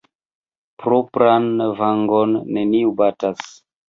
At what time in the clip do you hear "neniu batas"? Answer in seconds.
2.57-3.45